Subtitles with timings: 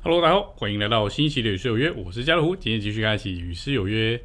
[0.00, 4.16] Hello，大家好，欢迎来到新一期的《与诗有约》，我是家乐福，今天继续开启《与诗有约》，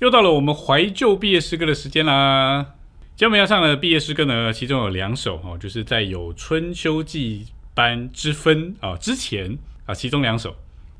[0.00, 2.74] 又到了我们怀旧毕业诗歌的时间啦。
[3.14, 9.56] 今天我们要上的毕业诗歌呢，其中有两首哦，就是在有春秋季班之分啊之前
[9.86, 10.56] 啊，其中两首，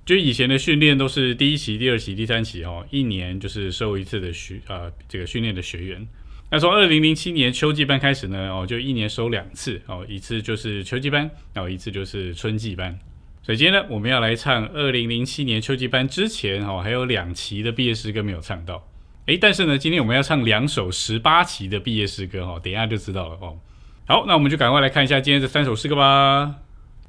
[0.07, 6.07] 就以前的训练都是第一期、第二期、第三期哦，一年就是收一次的学啊这个训练的学员。
[6.51, 12.99] 那从二零零七年秋季班开始呢，哦，就一年收两次哦，一次就是秋季班，然后一次就是春季班。
[13.43, 18.89] 所以今天呢，我们要来唱二零零七年秋季班之前哦，还有两期的毕业诗歌没有唱到。
[19.27, 23.59] 诶，但是呢，今天我们要唱两首十八期的毕业诗歌哈，等一下就知道了哦。
[24.07, 26.55] 好，那我们就赶快来看一下今天这三首诗歌吧。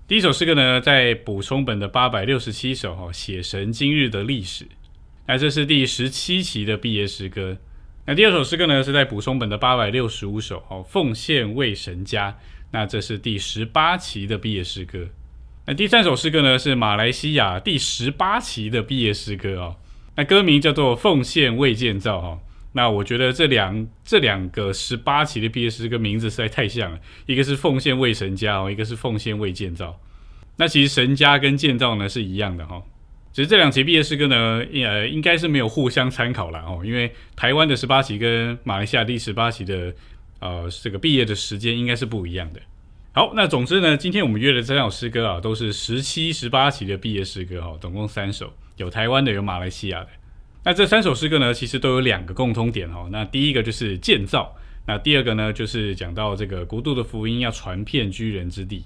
[0.05, 4.67] 第一首诗歌呢，在补充本的八百六十七首哈，写神今日的历史。
[5.27, 7.57] 那这是第十七期的毕业诗歌。
[8.09, 12.35] 那第二首诗歌呢，是在补充本的八百六十五首哦，奉献为神家。
[12.71, 15.09] 那这是第十八期的毕业诗歌。
[15.67, 19.75] 那第三首诗歌呢，是马来西亚第十八期的毕业诗歌哦。
[20.15, 22.39] 那歌名叫做《奉献为建造》哈。
[22.71, 29.95] 那我觉得这两这两个十八期的毕业诗歌名字实在太像了，一个是奉献为神家哦，一个是奉献为建造。
[30.55, 32.81] 那其实神家跟建造呢是一样的哈，
[33.39, 39.93] 其实这两期毕业诗歌呢，呃，应该是没有互相参考了哦，因为台湾的十八期跟马来西亚第十八期的
[40.41, 42.59] 呃这个毕业的时间应该是不一样的。
[43.13, 50.09] 好，那总之呢，今天我们约的这两首诗歌啊，都是十七、十八期的毕业诗歌哈，总共三首，有台湾的，有马来西亚的。
[50.65, 53.07] 那这三首诗歌呢，其实都有两个共通点哈。
[53.09, 54.53] 那第一个就是建造，
[54.85, 58.83] 那第二个呢，就是讲到这个国度的福音要传遍居人之地。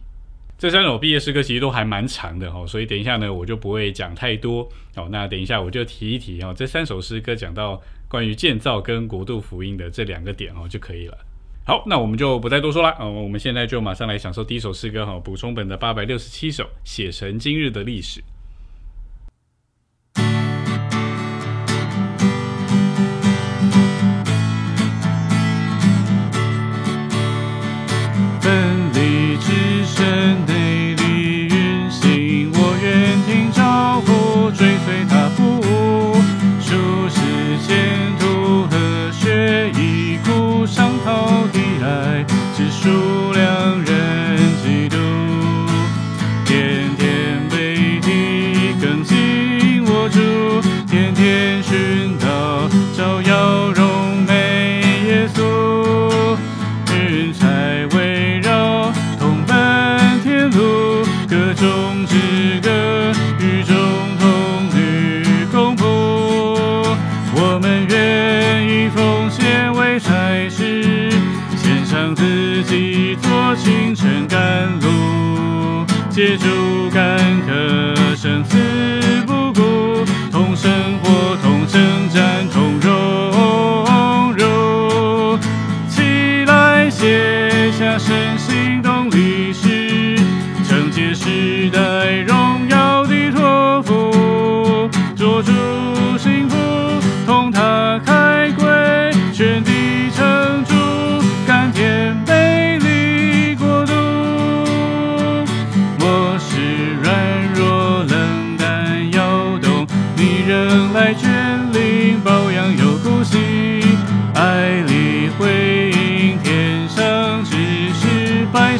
[0.58, 5.10] 这三首毕业诗歌其实都还蛮长的哈，所以等一下呢，我就不会讲太多哦。
[5.12, 11.18] 那等一下我就提一提哦，这三首诗歌讲到关于建造跟国度福音的这两个点哦就可以了。
[11.66, 13.24] 好，那我们就不再多说了嗯！
[13.24, 18.22] 我们现在就马上来享受第一首诗歌哈，补充本的八百六十七首，写成今日的历史。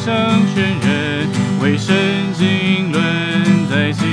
[0.04, 0.14] 上
[0.54, 1.26] 全人，
[1.62, 1.96] 为神
[2.34, 3.02] 经论
[3.70, 4.04] 在起，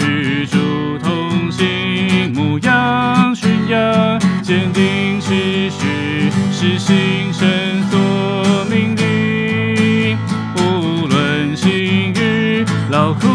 [0.00, 0.56] 与主
[1.02, 10.16] 同行，牧羊群羊，坚定持续，是心神所命令。
[10.56, 13.28] 无论晴雨，劳苦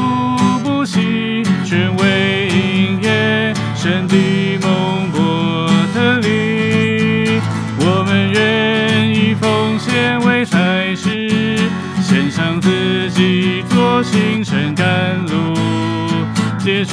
[0.64, 4.33] 不息，全为应验神的。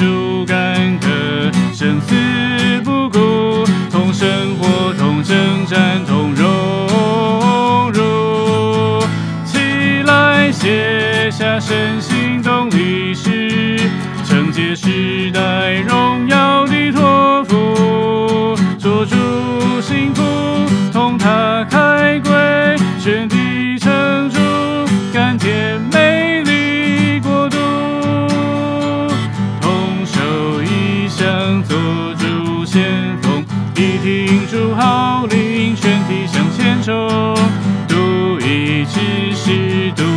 [0.01, 1.07] 主干戈，
[1.71, 2.15] 生死
[2.83, 9.05] 不顾，同生活，同征战，同荣辱。
[9.45, 9.59] 起
[10.07, 13.79] 来，写下身心动力史，
[14.25, 19.15] 承接时代荣耀的托付，做主
[19.81, 20.23] 幸福，
[20.91, 24.39] 同他开归，全体成主，
[25.13, 26.10] 甘甜美。
[33.81, 36.93] 一听住号令，全体向前冲，
[37.87, 40.10] 独一骑士。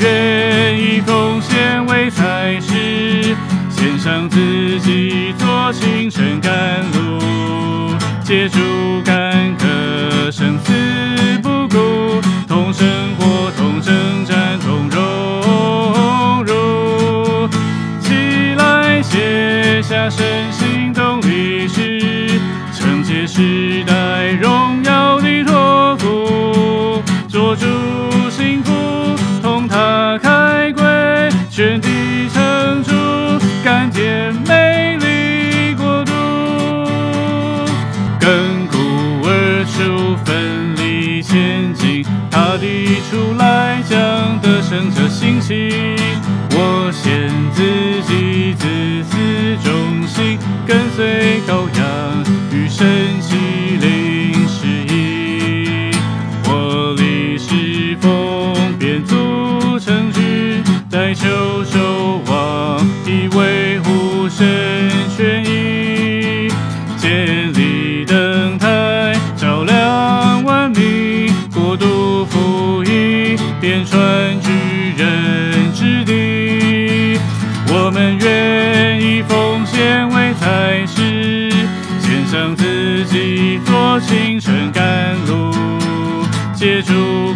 [0.00, 3.36] 愿意奉献为才师，
[3.70, 4.38] 献上自
[4.80, 6.52] 己做青春甘
[6.92, 8.58] 露，借助
[9.04, 10.72] 坎坷生死
[11.42, 12.86] 不顾，同生
[13.18, 17.48] 活，同征战，同荣辱。
[18.00, 22.40] 起来，写下身心动历史，
[22.72, 27.66] 承接时代荣耀的托付，做主
[31.56, 31.88] 全地
[32.30, 32.90] 成主，
[33.62, 36.12] 看见美丽国度。
[38.18, 38.76] 亘古
[39.22, 42.66] 而出，奋力前进，他的
[43.08, 45.70] 出来将得胜者兴起。
[46.50, 47.62] 我献自
[48.02, 48.66] 己，自
[49.04, 50.36] 私忠心，
[50.66, 53.22] 跟随羔羊，与神
[64.36, 66.50] 神权益。
[66.96, 74.00] 建立灯台，照亮万民，国度福音，遍传
[74.40, 74.50] 居
[74.96, 77.20] 人之地。
[77.68, 81.50] 我们愿意奉献为才师，
[82.00, 85.52] 献上自己做青春甘露，
[86.54, 87.33] 借助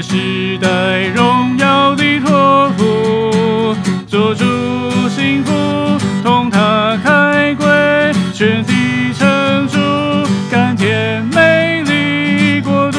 [0.00, 3.74] 时代荣耀的托付，
[4.06, 4.44] 做主
[5.08, 5.52] 幸福，
[6.22, 7.66] 同他开归，
[8.32, 9.78] 全体成主，
[10.50, 12.98] 甘甜美丽国度。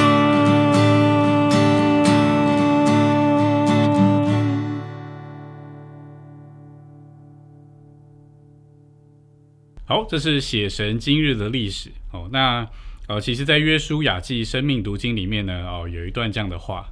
[9.86, 12.30] 好，这是写神今日的历史哦。
[12.32, 12.68] 那
[13.10, 16.88] 呃，其实，在约书亚记生命读经里面呢，哦，有一段这样的话。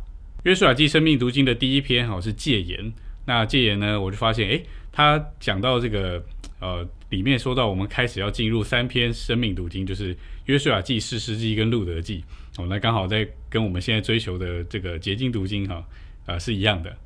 [0.45, 2.91] 约书亚记生命读经的第一篇哦是戒言。
[3.27, 6.19] 那戒言呢，我就发现，诶，他讲到这个
[6.59, 10.17] 呃，里面说到我们开始要进入三篇生命读经，就是
[10.47, 12.23] 约书亚记、士师记跟路德记。
[12.57, 15.85] 哦，那刚好在跟我们现在追求的这个结晶读经哈，
[16.25, 16.97] 呃，是一样的。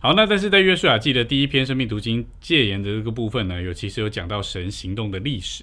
[0.00, 5.62] 好，那但是在约书亚记的第一篇生命读经戒言的这个部分呢，有其实有讲到神行动的历史。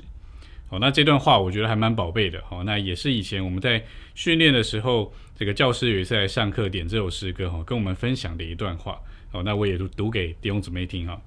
[0.73, 2.43] 好，那这段话我觉得还蛮宝贝的。
[2.49, 3.85] 好，那也是以前我们在
[4.15, 8.99] 训练的时候，这个教师有一次来上课点这首诗歌哈，跟我们分享的一段话。
[9.31, 11.21] 好，那我也读读给弟兄姊妹听哈。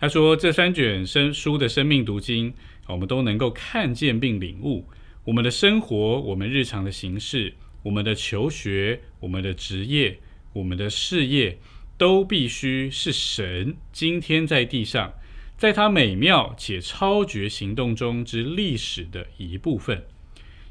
[0.00, 2.54] 他说，这三卷生书的生命读经，
[2.86, 4.86] 我们都能够看见并领悟，
[5.24, 7.52] 我们的生活、我们日常的形式、
[7.82, 10.18] 我们的求学、我们的职业、
[10.54, 11.58] 我们的事业。
[11.98, 15.12] 都必须是神今天在地上，
[15.58, 20.06] 在他美妙且超绝行动中之历史的一部分。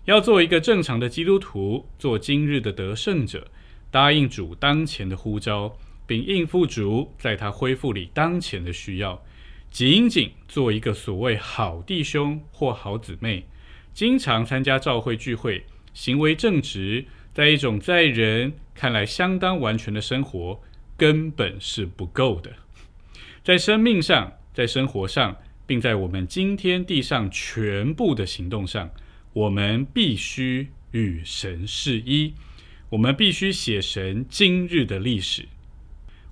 [0.05, 3.51] 要做一个正常的基督徒，做今日的得胜者，
[3.91, 9.21] 答应主当前的呼召，并应付主在他恢复里当前的需要。
[9.69, 13.45] 仅仅做一个所谓好弟兄或好姊妹，
[13.93, 17.03] 经常参加教会聚会，行为正直，
[17.33, 20.61] 在一种在人看来相当完全的生活。
[20.95, 22.53] 根本是不够的，
[23.43, 25.37] 在生命上，在生活上，
[25.67, 28.89] 并在我们今天地上全部的行动上，
[29.33, 32.33] 我们必须与神是一。
[32.89, 35.47] 我们必须写神今日的历史。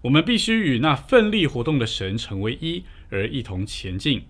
[0.01, 4.23] 我们必须与那奋力活动的神成为一，而一同前进，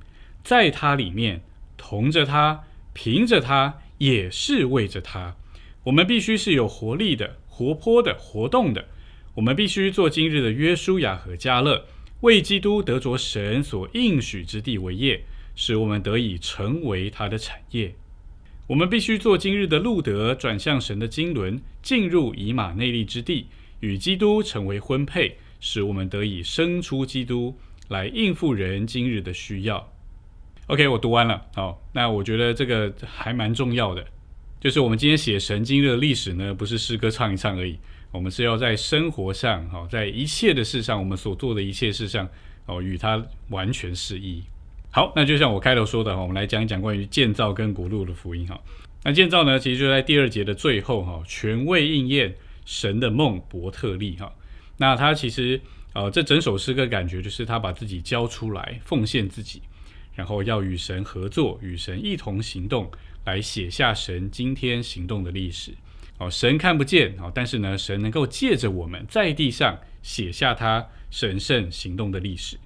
[0.44, 1.42] 在他里面，
[1.78, 5.38] 同着他，凭着他，也是为着他。
[5.86, 8.90] 我们必须是有活力的、活泼的、活动的。
[9.36, 11.86] 我们必须做今日的约书亚和加勒，
[12.25, 17.94] 为基督得着神所应许之地为业，使我们得以成为他的产业。
[18.65, 23.46] 我们必须做今日的路德，转向神的经纶，进入以马内利之地，
[23.79, 27.55] 与基督成为婚配，使我们得以生出基督，
[27.89, 29.88] 来应付人今日的需要。
[30.65, 31.46] OK，我读完了。
[31.53, 34.03] 好，那我觉得这个还蛮重要的，
[34.60, 37.77] 就是我们今天写神经日的历史呢，不是诗歌唱一唱而已。
[38.15, 42.27] 我们是要在生活上，哈，在一切的事上，我们所做的一切事上，
[42.65, 44.41] 哦，与他完全适一。
[44.89, 48.57] 好，那就像我开头说的哈，我们来讲一讲关于建造跟国度的福音哈。
[49.03, 52.34] 那建造呢，其实就在第二节的最后哈，全为应验
[52.65, 54.34] 神的梦伯特利哈。
[54.77, 55.60] 那他其实
[55.93, 59.62] 呃，这整首诗歌感觉就是他把自己交出来，奉献自己，
[60.13, 62.89] 然后要与神合作，与神一同行动，
[63.25, 65.74] 来写下神今天行动的历史。
[66.17, 72.57] 哦，神看不见哦，但是呢，神能够借着我们在地上写下他神圣行动的历史。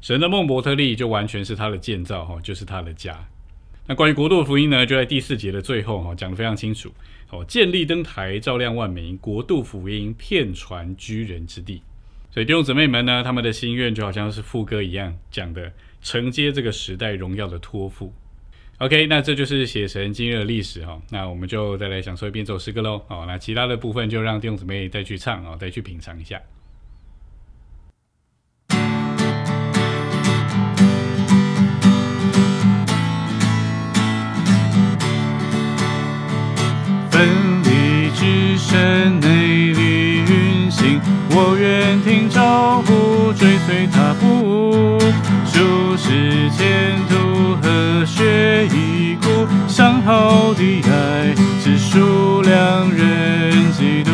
[0.00, 3.28] 神的孟伯特利就完全是他的建造哈，就是他的家。
[3.86, 6.92] 那关于国度福音呢，就在第四节的最后哈，讲得非常清楚。
[7.30, 11.82] 哦，建立灯台照亮万民，国度福音遍传居人之地。
[12.30, 18.12] 所以弟兄姊妹们呢，他们的心愿就好像是副歌一样讲的，承接这个时代荣耀的托付。
[18.78, 20.96] OK，那这就是写神今日的历史哈。
[21.10, 23.02] 那我们就再来享受一遍这首诗歌喽。
[23.08, 26.40] 好，那其他的部分就让弟兄姊妹再去唱啊，再去品尝一下。
[37.10, 37.28] 分
[37.64, 45.00] 离之身内里运行，我愿听招呼，追随他步，
[45.52, 54.10] 数十前途和血已故，上好的爱是数量人基督，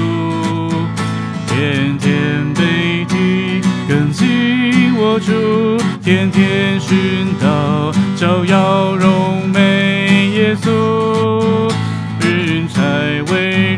[1.47, 11.71] 天天被提更新我主，天天寻到照耀荣美耶稣。
[12.23, 12.81] 云彩
[13.33, 13.74] 围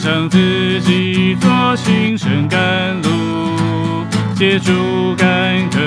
[0.00, 5.78] 上自己做行神甘露，借助干渴，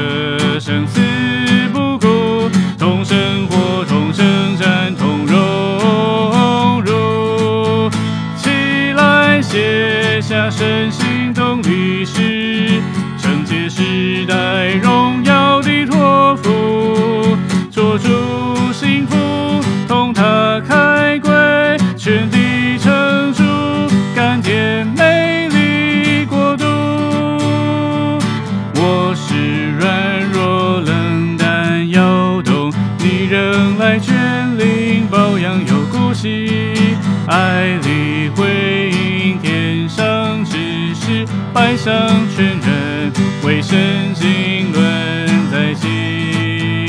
[41.83, 41.93] 上
[42.33, 43.11] 全人
[43.43, 46.87] 为神经论在即，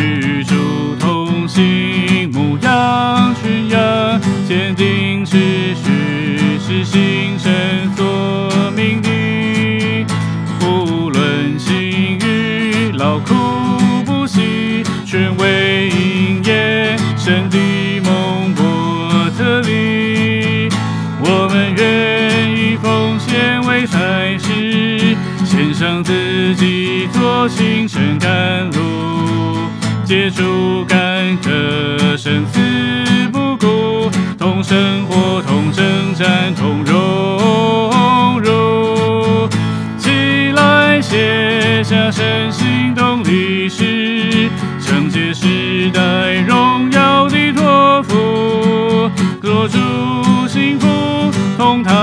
[0.00, 10.06] 与主同行，牧羊群羊，坚定持续是行神所命的。
[10.60, 13.34] 不论晴雨劳苦
[14.06, 17.58] 不息，全为应验神的
[25.44, 29.68] 献上自己做行神甘露，
[30.04, 32.60] 借主干戈，生死
[33.32, 35.84] 不顾，同生活，同征
[36.14, 39.48] 战，同荣辱。
[39.98, 44.48] 起来，写下神行动历史，
[44.80, 46.00] 承接时代
[46.46, 49.10] 荣耀的托付，
[49.42, 49.78] 做主
[50.48, 50.86] 幸福，
[51.56, 51.97] 同他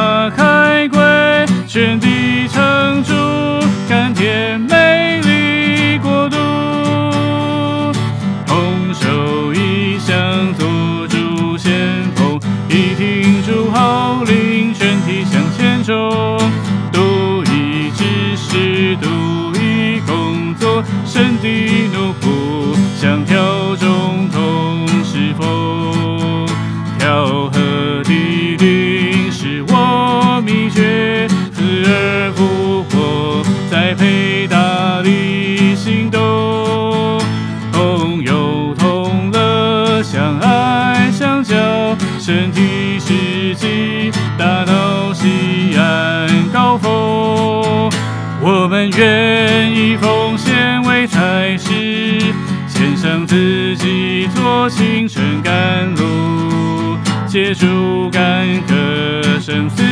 [48.75, 52.19] 们愿意奉献为才是，
[52.67, 59.84] 献上自己做青春甘露，借主干戈，生死。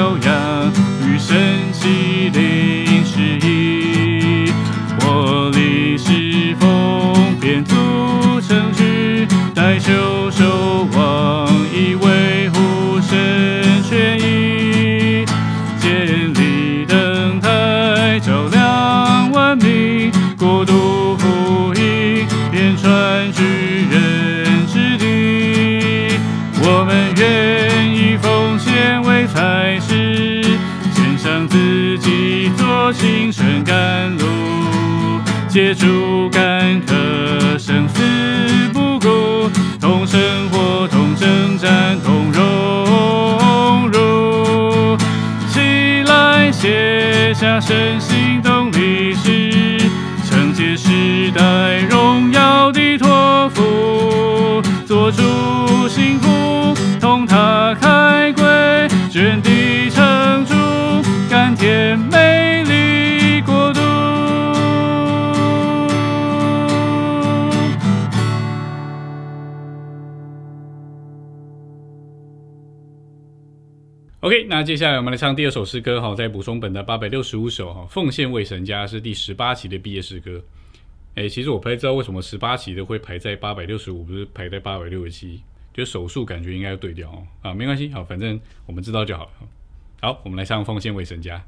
[0.00, 0.18] 随
[35.50, 36.94] 借助干渴，
[37.58, 38.00] 生死
[38.72, 44.96] 不顾，同生活，同征战，同荣辱。
[45.48, 49.80] 起来，写下身心动历史，
[50.24, 52.09] 承接时代荣
[74.60, 80.38] 那接下来我们来唱第二首诗歌哈，在补充本的八百六十五首哈，奉献为神家是第十八期的毕业诗歌。
[81.14, 87.26] 哎，其实我不太知道为什么十八期的会排在八百六十五，不是排在八百六十七，就手速感觉应该要对调哦。
[87.40, 89.30] 啊，没关系，好，反正我们知道就好了。
[90.02, 91.42] 好，我们来唱奉献为神家。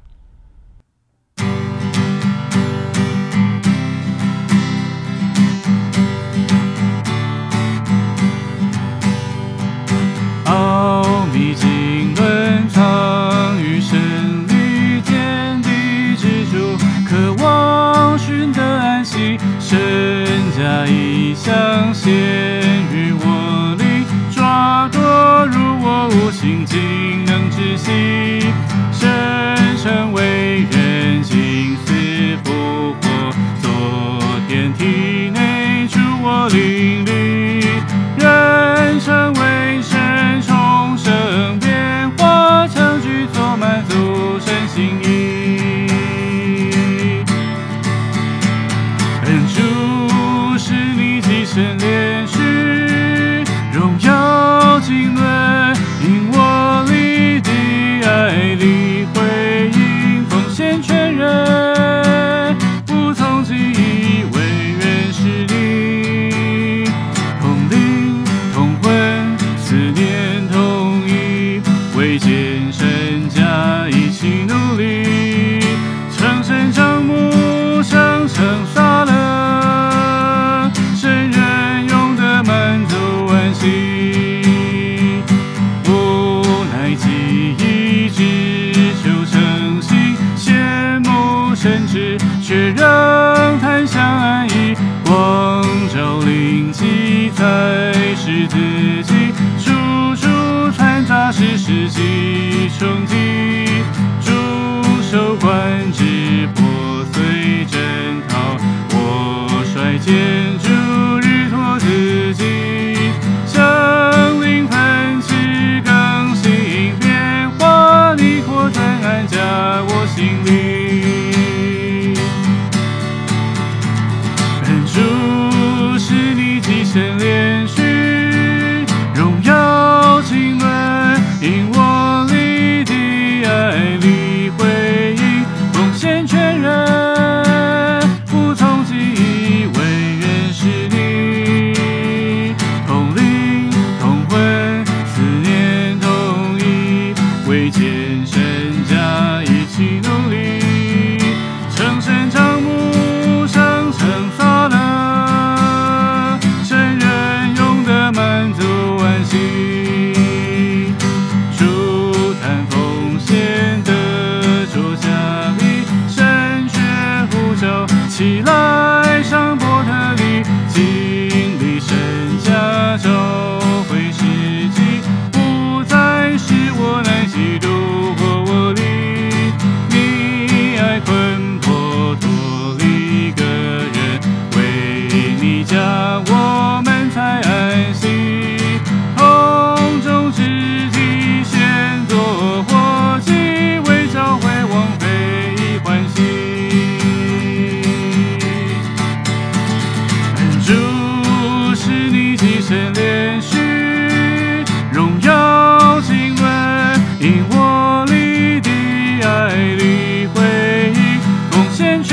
[19.73, 19.79] 息。
[20.53, 22.11] 神家意象显
[22.91, 23.83] 于我里，
[24.31, 25.01] 抓夺
[25.47, 26.79] 入我无形，竟
[27.25, 28.45] 能窒息。
[28.91, 29.09] 神
[29.81, 31.93] 成为人，今死
[32.43, 33.31] 复活，
[33.61, 37.02] 昨天体内住我灵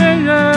[0.01, 0.50] 恋人。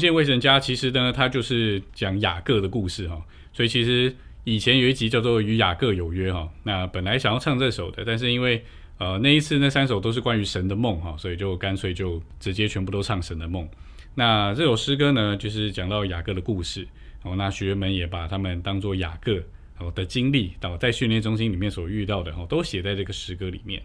[0.00, 3.22] 好，奉献为神家，其实呢，它就是讲雅各的故事哈。
[3.52, 6.50] 所以其实以前有一集叫做《与雅各有约》哈。
[6.62, 8.64] 那本来想要唱这首的，但是因为
[8.96, 13.68] 呃那一次那三首都是关于神的梦哈，所以就干脆就直接全部都唱神的梦。
[14.14, 16.88] 那这首诗歌呢，就是讲到雅各的故事
[17.22, 17.36] 哦。
[17.36, 19.42] 那学员们也把他们当做雅各
[19.78, 23.82] 哦的经历，到在训练中心里面所遇到的哈，都写在这个诗歌里面。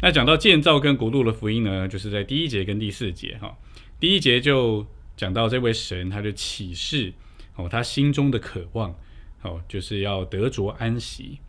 [0.00, 3.54] 那讲到建造跟国度的福音呢，就是在第一节跟第四节哈。
[4.00, 4.86] 第一节就
[5.18, 7.12] 讲到这位神，他就启示
[7.56, 8.94] 哦，他心中的渴望
[9.42, 11.40] 哦，就是要得着安息。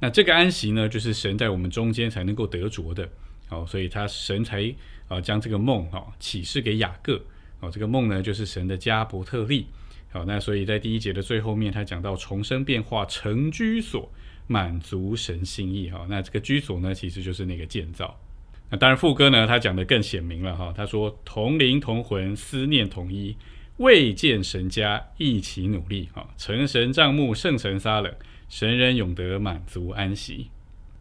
[0.00, 3.08] 那这个安息呢，就是神在我们中间才能够得着的
[3.48, 4.70] 哦，所以他神才
[5.08, 7.18] 啊将这个梦哦启示给雅各
[7.60, 9.66] 哦，这个梦呢就是神的加伯特利。
[10.10, 14.12] 好，那所以在第一节的最后面，他讲到重生变化成居所，
[14.46, 16.06] 满足神心意哈。
[16.10, 18.20] 那这个居所呢，其实就是那个建造。
[18.70, 20.72] 那当然副歌呢，他讲的更显明了哈。
[20.76, 23.36] 他说同灵同魂，思念统一，
[23.76, 26.28] 未见神家，一起努力哈。
[26.36, 28.12] 成神帐目，圣神撒冷，
[28.48, 30.50] 神人永得满足安息。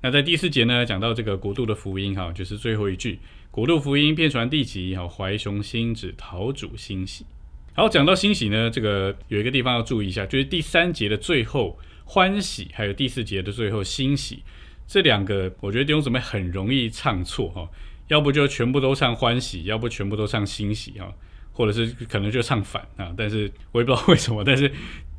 [0.01, 7.25] 那在第四节呢，讲到这个国度的福音哈，就是最后一句，国度福音遍传地极哈，怀雄心志，陶主欣喜。
[7.73, 14.43] 好，讲到欣喜呢，这个有一个地方要注意一下，就是第三节的最后欢喜，还有第四节的最后欣喜，
[14.87, 17.69] 这两个我觉得弟兄姊妹很容易唱错哈，
[18.07, 21.13] 要不就全部都唱欢喜，要不全部都唱欣喜哈，
[21.51, 24.71] 或者是可能就唱反啊，但是我也不知道为什么， 但是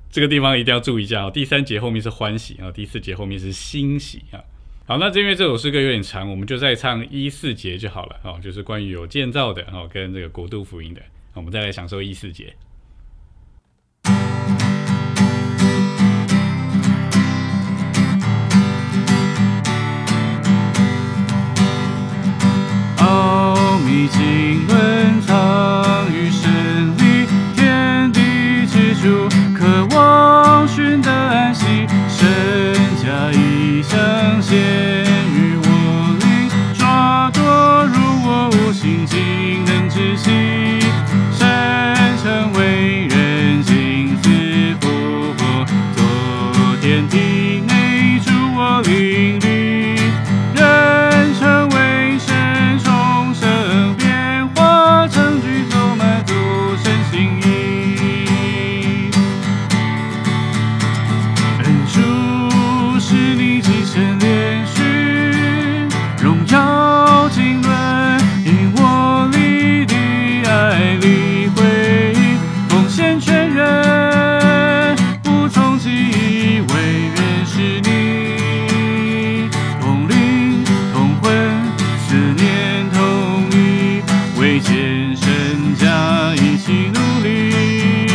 [0.09, 1.31] 这个地方一定要注意一下哦。
[1.31, 4.38] 第三节后面是欢喜啊，第四节后面是欣喜啊。
[4.87, 11.02] 好，那因为这首诗歌有点长，我们就再唱一四节就好了哦，就是关于有建造的哦，跟这个国度福音的。
[11.35, 12.55] 我们再来享受一四节。
[86.66, 88.09] 起努力，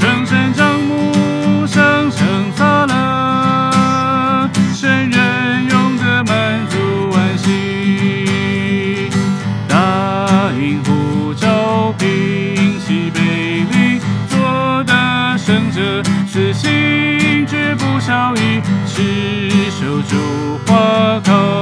[0.00, 4.50] 成神障目，生生萨乐。
[4.74, 6.76] 圣人用歌满足，
[7.16, 9.08] 安息。
[9.68, 14.00] 大音符昭平，喜悲离。
[14.28, 18.60] 做大圣者，此心绝不少矣。
[18.84, 20.18] 持守周
[20.66, 21.61] 华口。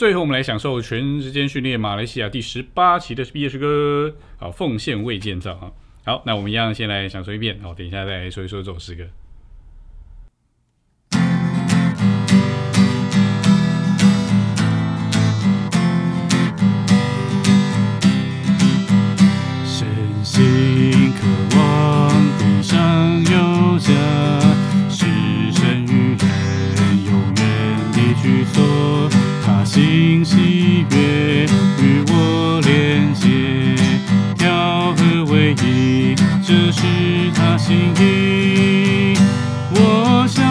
[0.00, 5.70] 最后，我们来享受全时间训练马来西亚第十八期的毕业诗歌，好，奉献未建造啊。
[6.06, 9.04] 好，那我们一样先来享受一遍，好，等一下再来说一说这首诗歌。
[19.66, 19.86] 身
[20.24, 23.92] 心渴望地上有家，
[24.88, 25.04] 是
[25.52, 29.09] 神与人永远的居所。
[29.72, 31.46] 星喜悦
[31.80, 33.28] 与我连接，
[34.36, 36.82] 调和唯一，这是
[37.36, 39.16] 他心意，
[39.70, 40.44] 我想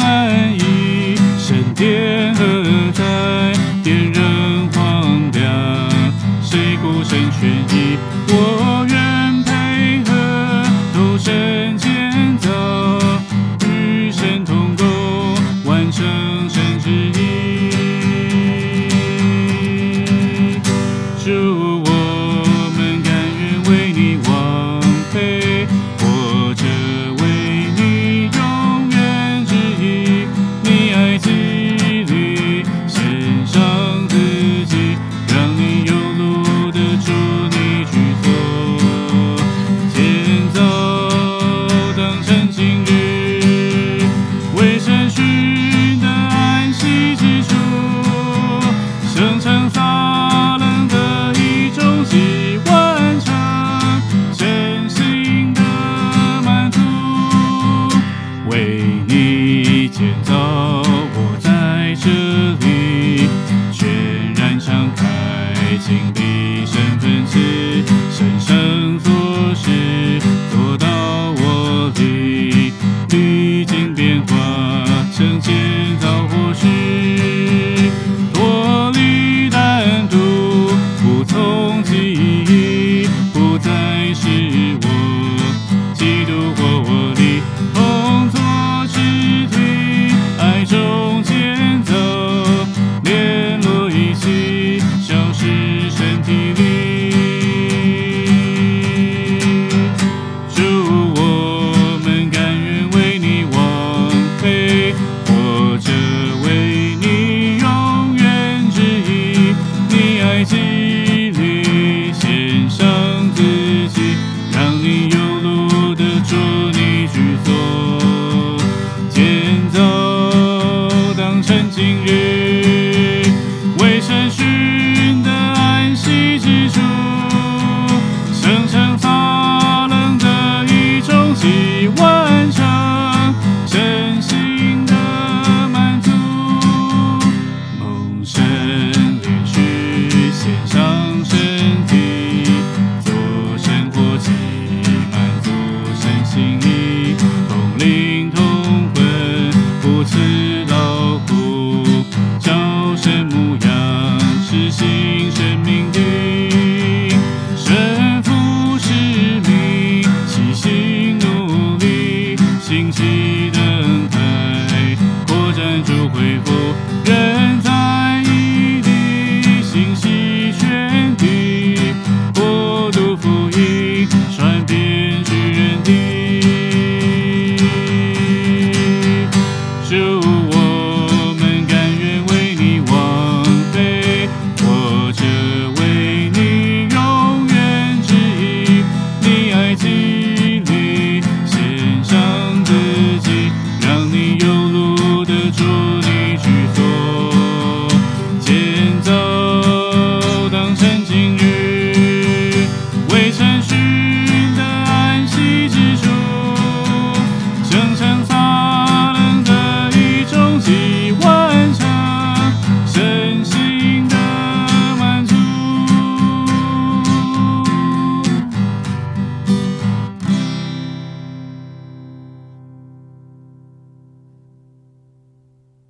[0.00, 2.44] 安逸，神殿何
[2.92, 3.54] 在？
[3.82, 5.90] 天人荒凉，
[6.42, 7.96] 谁孤身寻意，
[8.28, 10.12] 我愿配合，
[10.92, 11.95] 投身迹。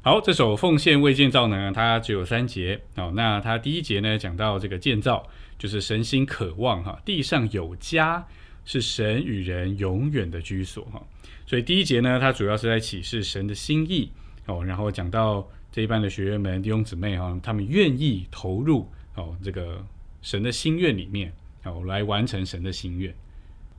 [0.07, 2.81] 好，这首奉献为建造呢，它只有三节。
[2.95, 8.25] 哦，那它第一节呢讲到这个建造，就是神心渴望哈，地上有家
[8.65, 11.05] 是神与人永远的居所哈。
[11.45, 14.09] 所以第一节呢，它主要是在启示神的心意
[14.47, 19.85] 哦，然后讲到这一班的学员们弟兄姊妹哈，他们愿意投入哦这个
[20.23, 21.33] 神的心愿里面
[21.65, 23.13] 哦，来完成神的心愿。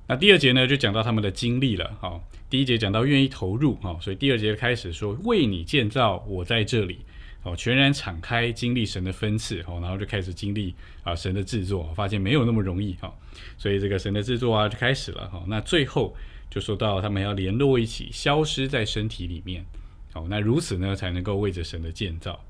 [0.10, 1.98] 那第二节呢，就讲到他们的经历了。
[2.00, 7.00] 好，第一节讲到愿意投入，哈，所以第二节开始说为你建造，我在这里，
[7.44, 13.14] 哦，全然敞开经历神的分赐，哦，然后就开始经历啊神的制作，发现没有那么容易，哈，
[13.58, 16.16] 所以这个神的制作啊就开始了，哈，那最后
[16.50, 19.66] 就说到他们要联络一起，消失在身体里面，
[20.14, 22.42] 哦，那如此呢才能够为着神的建造。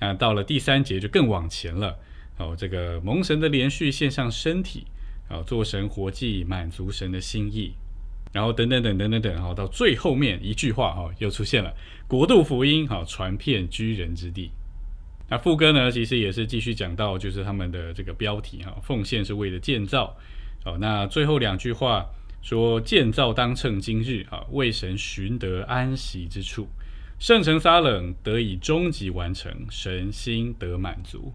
[0.00, 1.96] 那到了第三节就更往前了，
[2.38, 4.84] 哦，这个蒙神的连续献上身体。
[5.28, 7.72] 啊，做神活祭，满足神的心意，
[8.32, 11.72] 然后等等等等等等，好，到最后面一句话，哈，又出现了
[12.06, 14.50] 国度福音，哈，传遍居人之地。
[15.30, 20.16] 那副歌呢，其实也是继续讲到，就是他们的这个标题，哈，奉献是为了建造。
[20.64, 22.06] 好，那最后两句话
[22.40, 26.66] 说，建造当趁今日，啊，为神寻得安息之处，
[27.18, 31.34] 圣城撒冷得以终极完成，神心得满足。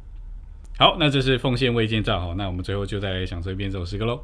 [0.78, 4.20] 好，那这是奉献未建造哈，那我们最后就再来享受一遍这首诗歌喽。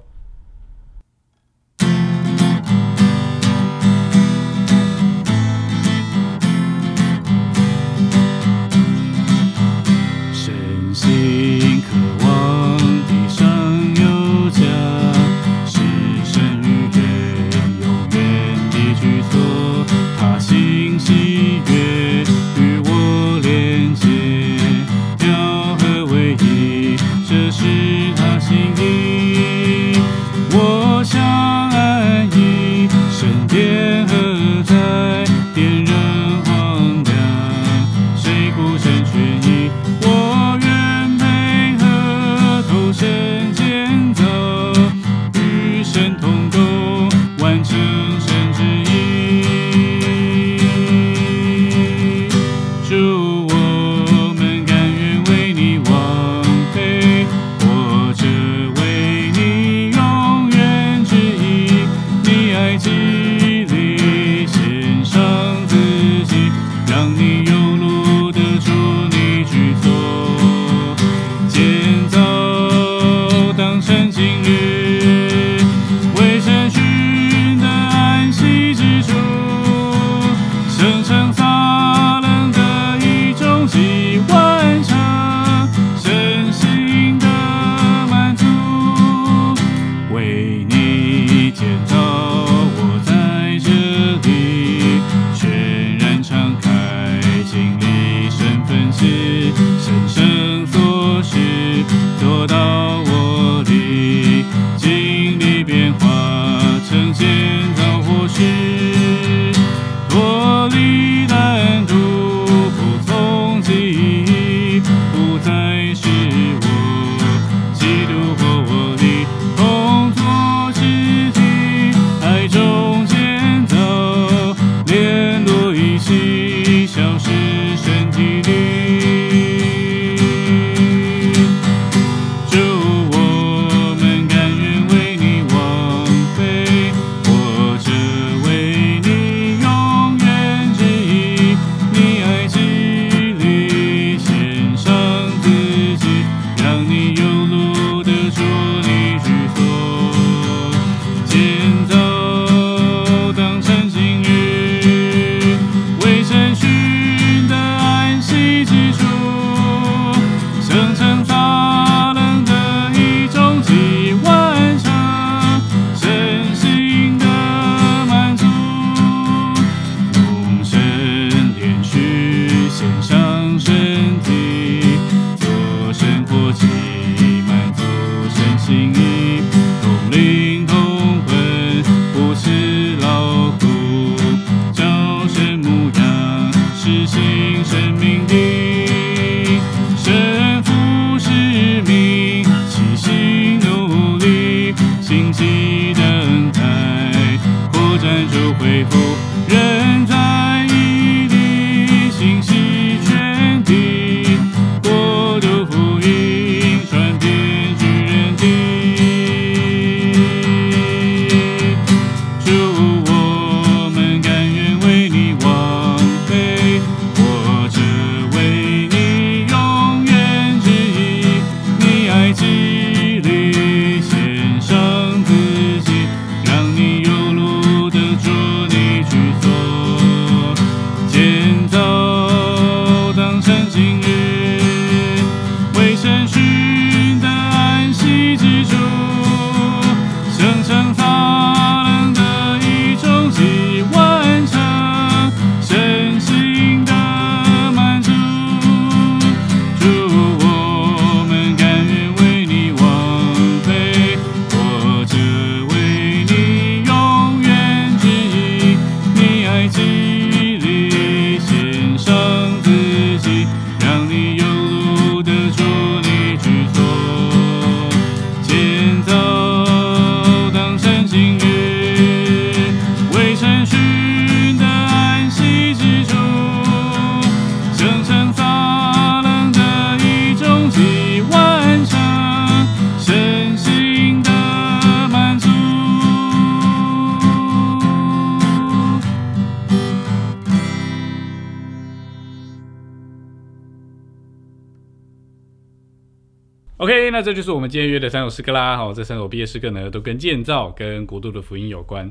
[297.20, 298.78] 那这就是我们今天约的三首诗歌啦。
[298.78, 302.10] 好，这三首毕业诗歌呢，都跟建造、跟国度的福音有关。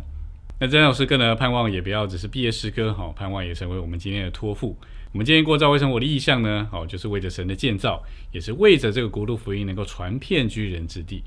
[0.61, 4.77] 那这三首诗歌呢，盼望也不要只是毕业诗歌，好，盼望也成为我们今天的托付。
[5.13, 8.03] 我们今天过教会生活的意向呢，好，就是为着神的建造，
[8.33, 11.23] 也是为着这个国度福音能够传遍居人之地。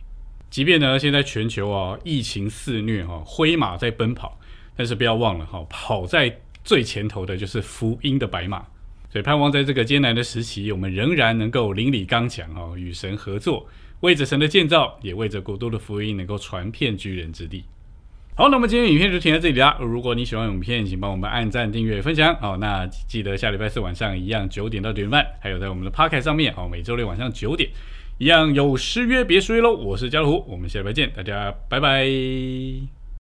[0.52, 4.38] 即便呢，现在全球啊疫情肆虐哈，灰马在奔跑，
[4.76, 8.64] 但是不要忘了哈，跑在最前头的就是福音的白马。
[9.12, 13.68] 所以盼望在这个艰难的时期，我们仍然能够邻里刚强哦，与神合作，
[14.00, 17.66] 为着神的建造，也为着国度的福音能够传遍居人之地。
[18.34, 19.78] 好，那么今天影片就停在这里啦。
[19.82, 22.34] 如果你喜欢影片，请帮我们按赞、订阅、分享。
[22.38, 27.70] 好，那记得下礼拜四晚上一样九点到九点半，还有在我们的 Podcast 上面，好，每周六晚上九点
[28.18, 29.74] 一样有失约别失约喽。
[29.74, 33.01] 我是家乐虎，我们下礼拜见，大家拜拜。